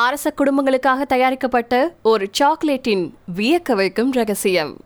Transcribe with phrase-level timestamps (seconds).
[0.00, 4.76] அரச குடும்பங்களுக்காக தயாரிக்கப்பட்ட ஒரு சாக்லேட்டின் வியக்க வைக்கும் ரகசியம்.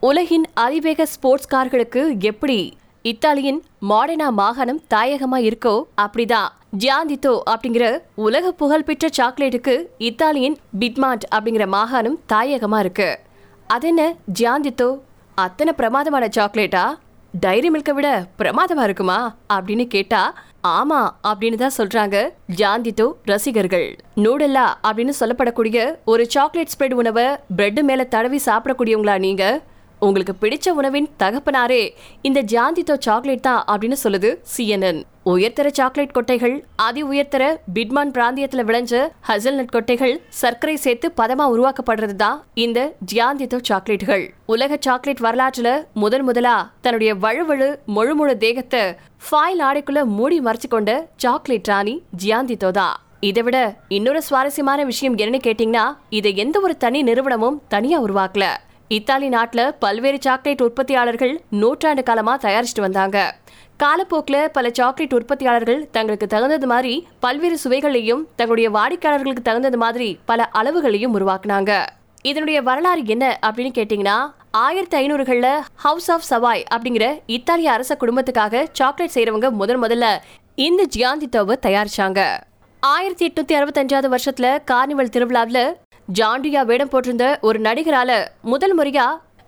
[0.00, 6.48] உலகின் அதிவேக ஸ்போர்ட்ஸ் கார்களுக்கு எப்படி இத்தாலியின் மாடனா மாகாணம் தாயகமா இருக்கோ அப்படிதான்
[6.78, 13.18] ஜியாந்தித்தோ அப்படிங்கிற உலக புகழ்பெற்ற சாக்லேட்டுக்கு இத்தாலியின் பிட்மாண்ட் அப்படிங்கிற மாகாணம் தாயகமா இருக்கு.
[13.66, 15.00] அது என்ன ஜியாந்தித்தோ?
[15.34, 16.94] அத்தனை பிரமாதமான சாக்லேட்டா?
[17.40, 19.34] டைரி மில்கை விட பிரமாதமா இருக்குமா?
[19.52, 20.34] அப்படின்னு கேட்டா
[20.64, 23.98] ஆமா அப்படின்னு தான் சொல்றாங்க ஜாந்தித்தோ ரசிகர்கள்.
[24.14, 29.60] நூடல்லா அப்படின்னு சொல்லப்படக்கூடிய ஒரு சாக்லேட் ஸ்ப்ரெட் உணவை பிரெட் மேல தடவி சாப்பிடக்கூடியவங்களா நீங்க?
[30.06, 31.82] உங்களுக்கு பிடிச்ச உணவின் தகப்பனாரே
[32.28, 35.00] இந்த ஜாந்தித்தோ சாக்லேட் தான் அப்படின்னு சொல்லுது சிஎன்என்
[35.32, 36.54] உயர்தர சாக்லேட் கொட்டைகள்
[36.86, 42.80] அதி உயர்தர பிட்மான் பிராந்தியத்துல விளைஞ்ச ஹசல்நட் கொட்டைகள் சர்க்கரை சேர்த்து பதமா உருவாக்கப்படுறது தான் இந்த
[43.12, 44.24] ஜியாந்தித்தோ சாக்லேட்டுகள்.
[44.54, 45.68] உலக சாக்லேட் வரலாற்றுல
[46.02, 48.82] முதன் முதலா தன்னுடைய வழுவழு முழு முழு தேகத்தை
[49.28, 52.96] ஃபாயில் ஆடைக்குள்ள மூடி மறைச்சு கொண்ட சாக்லேட் ராணி ஜியாந்தித்தோ தான்.
[53.30, 53.56] இதை விட
[53.96, 55.86] இன்னொரு சுவாரஸ்யமான விஷயம் என்னன்னு கேட்டீங்கன்னா
[56.20, 58.46] இதை எந்த ஒரு தனி நிறுவனமும் தனியா உருவாக்கல.
[58.96, 63.18] இத்தாலி நாட்டில் பல்வேறு சாக்லேட் உற்பத்தியாளர்கள் நூற்றாண்டு காலமாக தயாரிச்சுட்டு வந்தாங்க.
[63.82, 71.14] காலப்போக்கில் பல சாக்லேட் உற்பத்தியாளர்கள் தங்களுக்கு தகுந்தது மாதிரி பல்வேறு சுவைகளையும் தங்களுடைய வாடிக்கையாளர்களுக்கு தகுந்தது மாதிரி பல அளவுகளையும்
[71.18, 71.72] உருவாக்குனாங்க.
[72.30, 74.18] இதனுடைய வரலாறு என்ன அப்படின்னு கேட்டீங்கன்னா
[74.64, 75.52] ஆயிரத்தி ஐநூறுகளில்
[75.84, 80.08] ஹவுஸ் ஆஃப் சவாய் அப்படிங்கிற இத்தாலிய அரச குடும்பத்துக்காக சாக்லேட் செய்யறவங்க முதன் முதல்ல
[80.66, 82.20] இந்த ஜியாந்தித்தோவை தயாரிச்சாங்க.
[82.82, 85.64] ஆயிரத்தி எட்நூத்தி அறுபத்தஞ்சாவது வருஷத்துல கார்னிவல் திருவிழாவில்
[86.18, 89.04] ஜாண்டியா வேடம் போட்டிருந்த ஒரு நடிகரால முதல் முறையா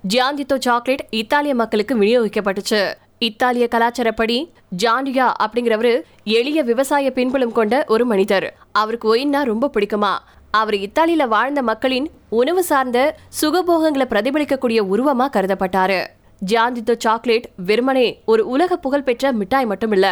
[0.09, 2.95] ஜியாந்தித்தோ சாக்லேட் இத்தாலிய மக்களுக்கு விநியோகிக்கப்பட்டுச்சு.
[3.19, 4.51] இத்தாலிய கலாச்சாரப்படி
[4.83, 8.56] ஜாண்டியா அப்படிங்கிறவரு எளிய விவசாய பின்புலம் கொண்ட ஒரு மனிதர்.
[8.73, 10.12] அவருக்கு ஒயின்னா ரொம்ப பிடிக்குமா?
[10.51, 16.06] அவர் இத்தாலியில வாழ்ந்த மக்களின் உணவு சார்ந்த சுகபோகங்களை பிரதிபலிக்கக்கூடிய உருவமா கருதப்பட்டாரு.
[16.47, 20.06] ஜாந்தித்தோ சாக்லேட் வெறுமனே ஒரு உலக புகழ்பெற்ற மிட்டாய் மட்டும் இல்ல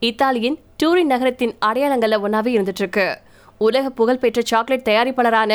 [0.00, 3.06] இத்தாலியின் டூரின் நகரத்தின் அடையாளங்கள்ல ஒன்னாவே இருந்துட்டு இருக்கு
[3.66, 5.52] உலக புகழ்பெற்ற சாக்லேட் தயாரிப்பாளரான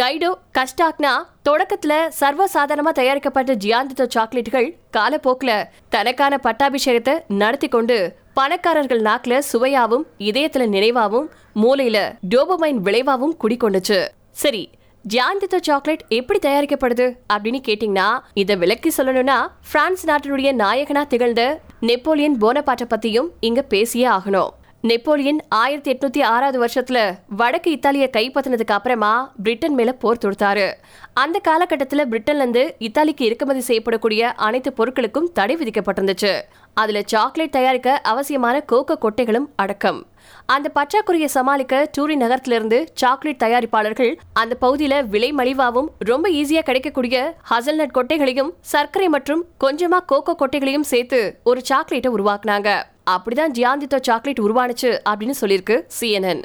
[0.00, 1.12] கைடோ கஸ்டாக்னா
[1.48, 5.52] தொடக்கத்துல சர்வசாதாரணமா தயாரிக்கப்பட்ட ஜியாந்தித்தோ சாக்லேட்டுகள் காலப்போக்குல
[5.94, 7.96] தனக்கான பட்டாபிஷேகத்தை நடத்தி கொண்டு
[8.34, 11.28] பணக்காரர்கள் நாக்குல சுவையாவும் இதயத்துல நினைவாவும்
[11.62, 11.98] மூளையில
[12.34, 13.98] டோபமைன் விளைவாவும் குடிக்கொண்டுச்சு.
[14.42, 14.62] சரி
[15.04, 19.38] ஜாந்தித்தோ சாக்லேட் எப்படி தயாரிக்கப்படுது அப்படின்னு கேட்டீங்கன்னா இதை விளக்கி சொல்லணும்னா
[19.72, 21.42] பிரான்ஸ் நாட்டினுடைய நாயகனா திகழ்ந்த
[21.80, 24.50] நெப்போலியன் போனபாட்டை பத்தியும் இங்க பேசியே ஆகணும்.
[24.82, 30.72] நெப்போலியன் ஆயிரத்தி எட்நூத்தி ஆறாவது வருஷத்துல வடக்கு இத்தாலியை கைப்பற்றினதுக்கு அப்புறமா பிரிட்டன் மேல போர் தொடுத்தாரு.
[31.12, 36.40] அந்த காலகட்டத்துல பிரிட்டன்ல இருந்து இத்தாலிக்கு இறக்குமதி செய்யப்படக்கூடிய அனைத்து பொருட்களுக்கும் தடை விதிக்கப்பட்டிருந்துச்சு.
[36.74, 40.06] அதுல சாக்லேட் தயாரிக்க அவசியமான கோகோ கொட்டைகளும் அடக்கம்.
[40.46, 47.34] அந்த பற்றாக்குறையை சமாளிக்க டூரி நகரத்துல இருந்து சாக்லேட் தயாரிப்பாளர்கள் அந்த பகுதியில விலை மலிவாவும் ரொம்ப ஈஸியா கிடைக்கக்கூடிய
[47.50, 52.82] ஹசல்நட் கொட்டைகளையும் சர்க்கரை மற்றும் கொஞ்சமா கோகோ கொட்டைகளையும் சேர்த்து ஒரு சாக்லேட்டை உருவாக்குனாங்க.
[53.10, 56.42] அப்படிதான் ஜியாந்தித்தோ சாக்லேட் உருவானுச்சு அப்படின்னு சொல்லியிருக்கு சிஎன்என்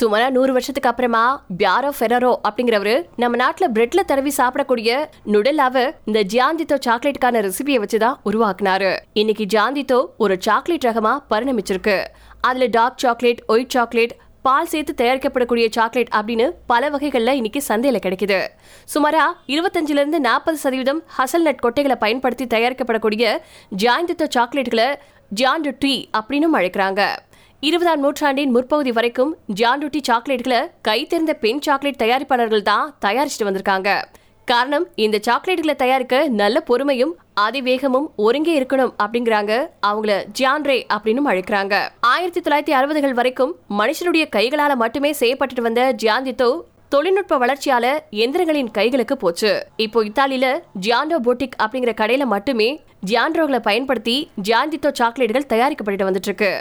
[0.00, 6.76] சுமாரா நூறு வருஷத்துக்கு அப்புறமா பியாரோ ஃபெரரோ அப்படிங்கிறவரு நம்ம நாட்டுல பிரெட்ல தடவி சாப்பிடக்கூடிய நுடலாவை இந்த ஜியாந்தித்தோ
[6.86, 8.96] சாக்லேட்டுக்கான ரெசிபியை வச்சுதான் உருவாக்குனாரு.
[9.12, 12.04] இன்னைக்கு ஜியாந்தித்தோ ஒரு சாக்லேட் ரகமா பரிணமிச்சிருக்கு.
[12.40, 18.46] அதில் டார்க் சாக்லேட் ஒயிட் சாக்லேட் பால் சேர்த்து தயாரிக்கப்படக்கூடிய சாக்லேட் அப்படின்னு பல வகைகளில் இன்னைக்கு சந்தையில் கிடைக்குது.
[18.94, 23.38] சுமாரா இருபத்தஞ்சிலிருந்து நாற்பது சதவீதம் ஹசல்நட் கொட்டைகளை பயன்படுத்தி தயாரிக்கப்படக்கூடிய
[23.76, 24.94] ஜாயந்தித்த சாக்லேட்டுகளை
[25.34, 27.16] ஜாண்டு டீ அப்படின்னு அழைக்கிறாங்க.
[27.60, 31.06] இருபதாம் நூற்றாண்டின் முற்பகுதி வரைக்கும் ஜாண்டுட்டி சாக்லேட்களை கை
[31.40, 34.04] பெண் சாக்லேட் தயாரிப்பாளர்கள் தான் தயாரிச்சுட்டு வந்திருக்காங்க.
[34.44, 39.52] காரணம் இந்த சாக்லேட்டுகளை தயாரிக்க நல்ல பொறுமையும் அதிவேகமும் ஒருங்கே இருக்கணும் அப்படிங்கிறாங்க.
[39.86, 41.74] அவங்கள ஜியான்ரே அப்படின்னு அழைக்கிறாங்க.
[42.00, 46.50] ஆயிரத்தி தொள்ளாயிரத்தி அறுபதுகள் வரைக்கும் மனுஷனுடைய கைகளால மட்டுமே செய்யப்பட்டுட்டு வந்த ஜியாந்தித்தோ
[46.88, 49.66] தொழில்நுட்ப வளர்ச்சியால எந்திரங்களின் கைகளுக்கு போச்சு.
[49.76, 50.46] இப்போ இத்தாலியில
[50.80, 52.68] ஜியாண்டோ போட்டிக் அப்படிங்கிற கடையில மட்டுமே
[53.06, 56.52] ஜியாண்ட்ரோகளை பயன்படுத்தி ஜியாந்தித்தோ சாக்லேட்டுகள் தயாரிக்கப்பட்டு வந்துட்டு இருக்கு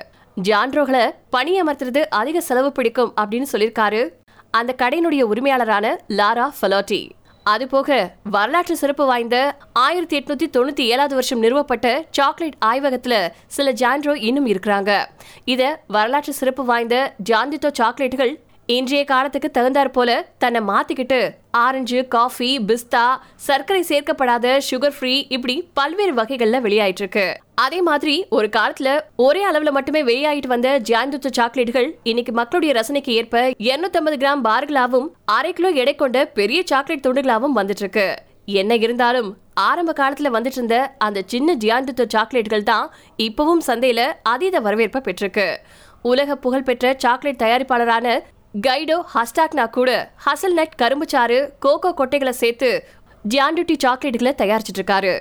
[0.44, 4.02] ஜான்ரோகளை பணி அமர்த்துறது அதிக செலவு பிடிக்கும் அப்படின்னு சொல்லியிருக்காரு
[4.52, 7.00] அந்த கடையினுடைய உரிமையாளரான லாரா ஃபலோட்டி.
[7.48, 14.48] அதுபோக வரலாற்று சிறப்பு வாய்ந்த ஆயிரத்தி எட்நூத்தி தொண்ணூத்தி ஏழாவது வருஷம் நிறுவப்பட்ட சாக்லேட் ஆய்வகத்துல சில ஜான்ட்ரோ இன்னும்
[14.48, 15.06] இருக்கிறாங்க.
[15.46, 21.20] இத வரலாற்று சிறப்பு வாய்ந்த ஜாந்தித்தோ சாக்லேட்டுகள் இன்றைய காலத்துக்கு தகுந்தாற் போல தன்னை மாத்திக்கிட்டு
[21.58, 23.04] ஆரஞ்சு காஃபி பிஸ்தா
[23.36, 29.72] சர்க்கரை சேர்க்கப்படாத சுகர் ஃப்ரீ இப்படி பல்வேறு வகைகள்ல வெளியாயிட்டு இருக்கு அதே மாதிரி ஒரு காலத்துல ஒரே அளவுல
[29.72, 35.96] மட்டுமே வெளியாயிட்டு வந்த ஜாந்துத்து சாக்லேட்டுகள் இன்னைக்கு மக்களுடைய ரசனைக்கு ஏற்ப 250 கிராம் பார்களாவும் அரை கிலோ எடை
[35.96, 38.08] கொண்ட பெரிய சாக்லேட் துண்டுகளாவும் வந்துட்டு இருக்கு
[38.46, 45.02] என்ன இருந்தாலும் ஆரம்ப காலத்துல வந்துட்டு இருந்த அந்த சின்ன ஜியாந்துத்து சாக்லேட்டுகள் தான் இப்பவும் சந்தையில அதீத வரவேற்பை
[45.02, 45.58] பெற்றிருக்கு.
[46.02, 48.08] உலக புகழ்பெற்ற சாக்லேட் தயாரிப்பாளரான
[48.54, 52.70] கைடோ ஹஸ்டாக்னா கூட ஹசல்நட் கரும்புச்சாறு கோகோ கொட்டைகளை சேர்த்து
[53.30, 55.14] ஜியாண்டுட்டி சாக்லேட்டுகளை தயாரிச்சிட்டு இருக்காரு.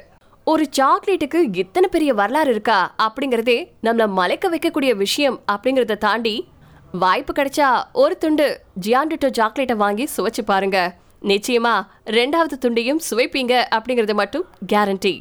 [0.44, 6.48] ஒரு சாக்லேட்டுக்கு இத்தனை பெரிய வரலாறு இருக்கா அப்படிங்கறதே நம்மளை மலைக்க வைக்கக்கூடிய விஷயம் அப்படிங்கறத தாண்டி
[6.92, 8.48] வாய்ப்பு கிடைச்சா ஒரு துண்டு
[8.86, 10.78] ஜியாண்டுட்டோ சாக்லேட்டை வாங்கி சுவைச்சு பாருங்க.
[11.22, 11.74] நிச்சயமா
[12.18, 15.14] ரெண்டாவது துண்டையும் சுவைப்பீங்க அப்படிங்கறது மட்டும் கேரண்டி